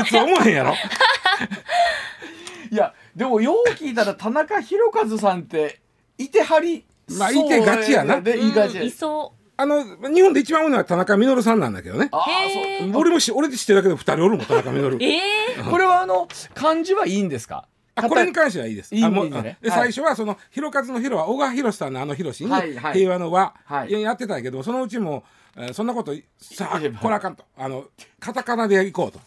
[0.02, 0.74] 普通思えへんやろ？
[2.70, 5.80] いやでもよう聞いたら田中宏和さんって
[6.18, 6.84] いてはり
[7.16, 8.20] まあいてがちやな。
[8.20, 8.82] でいいがちや。
[8.82, 12.08] いそあの日本で一番多いのは田中稔さんなんだけどね。
[12.12, 12.96] ああへー。
[12.96, 14.88] 俺もし俺で知ってるだけで2人おるもん田中稔。
[14.96, 15.20] う ええ
[15.56, 17.66] そうこれはあの漢字はいいんですか？
[17.94, 18.94] あこれに関してはいいです。
[18.94, 19.78] いいあもねではい。
[19.80, 22.94] 最初はその広和の広は小川博さんのあの広にはいはい。
[22.98, 23.92] 平和の和はい。
[23.92, 25.24] やってたんやけどそのうちも
[25.58, 27.44] えーそんなことさあこれあかんと。
[27.56, 27.86] あの
[28.20, 29.20] カタカナでいこうと。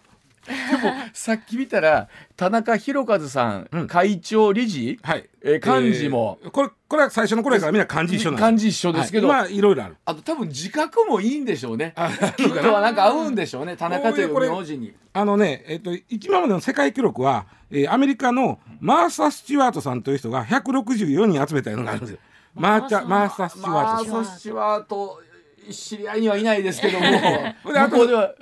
[1.14, 3.88] さっき見たら田中宏和さん、うん。
[3.88, 5.00] 会長理事？
[5.04, 5.30] はい。
[5.44, 6.40] えー漢字も。
[6.44, 9.98] えーこれこれは最初の頃やからみんな漢字一緒なん漢字一緒ですけど、はい、今いろいろある。
[10.04, 11.94] あと多分自覚もいいんでしょうね。
[11.96, 13.78] あきっとはなんか合うんでしょうね。
[13.78, 14.94] 田中という名字に。
[15.14, 22.18] あのね、えっと、今までの世界記録は、えーアメリカのマーサ・スチュワートさんという人が164人集めたのがあるんですよ。
[22.56, 24.12] マーチャマーサ・スチュワート。
[24.12, 25.22] マーサスチュワート
[25.70, 27.06] 知り合いにはいないですけども。
[27.74, 28.34] であと向こうでは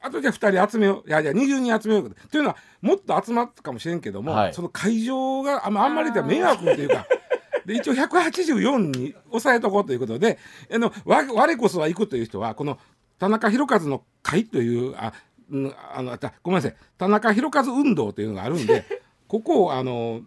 [0.00, 1.08] あとじゃあ2人集めよう。
[1.08, 2.10] いやいや20人集めよう。
[2.30, 4.54] というのはもっと集まったかもしれんけども、はい。
[4.54, 7.06] その会場があんまあんまり言ったら迷惑っていうか
[7.64, 10.38] で一応184に抑えとこうということで
[10.72, 12.78] あのわ我こそは行くという人はこの
[13.18, 15.12] 田中宏和の会というあ,、
[15.48, 16.76] うん、あのあたごめんなさい。
[16.98, 18.84] 田中宏和運動というのがあるんで
[19.28, 20.22] ここをあの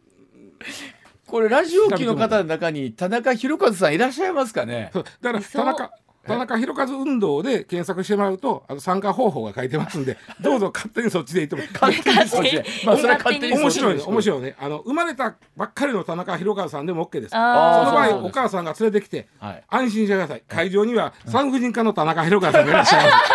[1.28, 4.92] これラジオ機の方の中に田中宏和さんいらっしゃいますかね？
[4.94, 5.92] そうだから田中
[6.26, 12.66] 田中宏和運動で検索してもらうとあの参加方法が書いてますんで どうぞ勝手にそっちで行っても 勝手にそっちで。
[12.86, 17.30] まあそれは勝手に面白いそっちで面白いねあの生まれたばっかりの田中宏和さんでも OK です。
[17.32, 19.64] その場合お母さんが連れてきてはい。
[19.70, 20.44] 安心してください。
[20.48, 23.26] 会場には産婦人科の田中宏和さんがいらっしゃいます。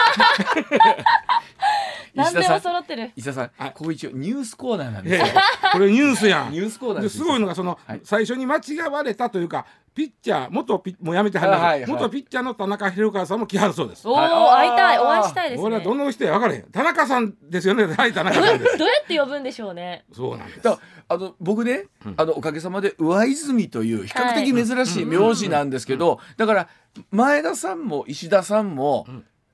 [2.15, 3.11] 何でも揃ってる？
[3.17, 3.73] 石田さん、はい。
[3.73, 5.27] ここ一応ニュースコーナーなんいですよ。
[5.27, 6.53] やいやこれニュースやん。
[6.53, 8.01] ニュースコーナーですですごいのがその、はい。
[8.05, 11.91] 最初に間違われたというかピッチャー元ピッもうやめてはります、はいはい。
[11.91, 14.07] 元ピッチャーの田中宏和さんも来はるそうです。
[14.07, 14.99] おおはい会いたい。
[14.99, 15.67] お会いしたいですね。
[15.67, 16.63] 俺はどの人や分からへん。
[16.71, 17.85] 田中さんですよね。
[17.87, 20.05] はい田中さんです どうやって呼ぶんでしょうね。
[20.13, 20.63] そうなんです。
[20.63, 26.69] だあの僕ね、あのおかげさまで上泉という比較的珍しい名字なんですけど、だから
[27.11, 29.07] 前田さんも石田さんも、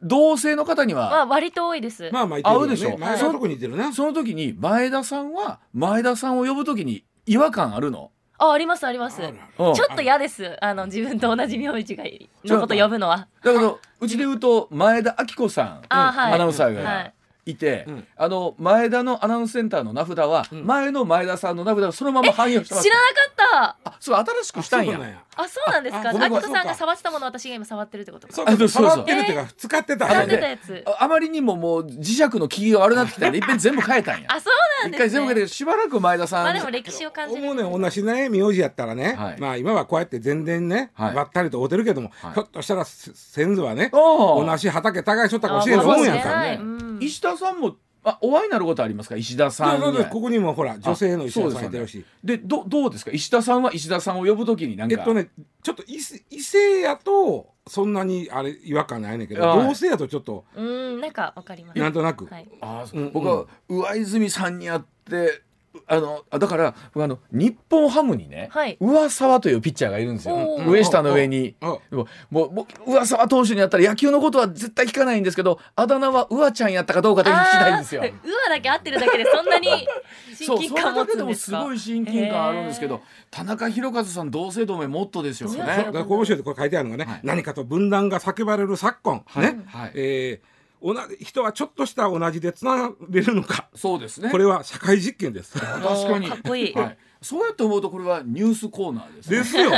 [0.02, 2.10] 同性の方には、まあ割と多いです。
[2.12, 2.90] まあまあ言ってるよ合うでしょ。
[2.90, 3.92] ね前は特に似てるな。
[3.92, 9.20] その時に前田さんは前田さんを呼ぶ時に違和感あるの、あありますあります。
[9.20, 10.56] ちょっと嫌です。
[10.60, 12.04] あの自分と同じ名字が
[12.44, 12.74] のこと。
[12.74, 13.28] 呼ぶのは。
[13.42, 16.32] だけどうちで言うと前田明子さん、あはい。
[16.34, 17.12] アナウンサーはが
[17.46, 18.06] いいて、うん。
[18.16, 20.66] あの前田のアナウンスセンターの名札は、ん。
[20.66, 22.84] 前の前田さんの名札がそのまま反映してます。
[22.84, 24.92] 知らなかっあそう新しくしたんや。
[24.92, 26.08] あそうなんやたあそうなんですか。
[26.10, 26.46] あごめんごめん。
[26.46, 28.34] アキトさんが触ってたものを私が今触ってるってことか。
[28.34, 30.08] そうそうそう触ってるっていうか使ってた。
[30.08, 30.84] 触ってたやつ。
[30.86, 34.28] ああまりにももう磁石の効きが悪くなってきたんでいっぺん全部変えたんや。
[34.30, 37.42] あそうなんです一回全部変えねてしばらく前田さん、まあでも歴史を感じる。
[37.42, 39.40] 思うね同じね名字やったらね、はい。
[39.40, 41.14] まあ今はこうやって全然ね、はい。
[41.14, 42.32] ばったりと会うてるけども、はい。
[42.34, 46.18] ひょっとしたらせ先祖はね同じ畑耕しとったかもあしれんと思うんやんか。
[46.18, 46.56] もしれかない。
[46.56, 46.98] うん。
[47.00, 49.16] 石田さんもあお会いになることありますか？
[49.16, 49.80] 石田さん
[50.10, 53.10] ここにもほら女性の石田さんいてるし、でどどうですか？
[53.10, 54.96] 石田さんは石田さんを呼ぶときになんか。
[54.96, 55.28] えっとね
[55.62, 61.78] ちょっと異性異性やとそんなにあれ違和感ないねんけどはい同性やとちょっとうーんなんかわかります。
[61.80, 62.48] なんとなく、はい。
[62.60, 65.42] あーうん僕は上泉さんに会って
[65.86, 68.76] あのあだから僕あの日本ハムにね、はい。
[68.80, 70.36] 上沢というピッチャーがいるんですよ。
[70.66, 71.54] 上下の上に。
[71.60, 78.02] あでももう僕上沢投手にやったら野球のことは絶対聞かないんですけどあだ名は上ちゃんやったかどうかだけ聞きたいんですよ。
[78.02, 78.04] あ。
[78.06, 79.68] ーうわだけ合ってるだけでそんなに
[80.34, 81.62] そう親近感持つんですか？
[81.62, 83.00] それだけでもすごい親近感あるんですけど
[83.30, 85.58] 田中宏和さん同姓同名モットーですよね。
[85.58, 87.20] ねだからこう面白いってこれ書いてあるのがね、はい。
[87.22, 89.92] 何かと分断が叫ばれる昨今、ね、はい。
[89.94, 94.30] えー同じ人はちょっとした同じでつながれるのかそうですね。
[94.30, 95.58] これは社会実験です。
[95.58, 96.98] 確かにかっこいいはい。
[97.22, 99.38] そうやって思うとこれはニュースコーナーです、ね。
[99.38, 99.70] ですよ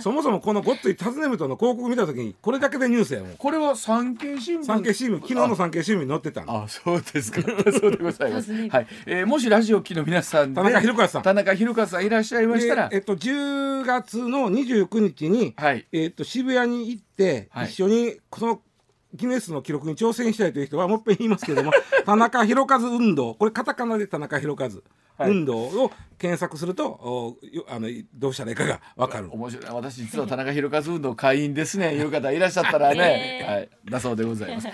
[0.00, 4.64] そもそもこのごっつい尋ね人の広告見た時にこれだけでニュースやもんこれは産経新聞。
[4.64, 7.42] 産経新聞昨日の産経新聞に載ってたのあ、そうですか。
[7.42, 8.52] そうでございます。
[8.52, 15.86] はい、えーもしラジオ機の皆さんで田中宏和さん田中宏和さんいらっしゃいましたらで、えっと、10月の29日に、はい。
[15.92, 18.60] えっと、渋谷に行って、はい一緒にこの
[19.14, 21.72] ギネスの記録に挑戦したいという人はもう一遍言いますけれども
[22.04, 24.82] 田中宏和運動これカタカナで田中宏和、はい
[25.26, 27.36] 運動を検索すると
[27.68, 29.28] あのどうしたらいいかが分かる。
[29.32, 29.66] 面白い。
[29.74, 31.94] 私実は田中宏和運動会員ですね。
[31.94, 34.68] いう方いらっしゃったらね、ね はい、だそうでございます。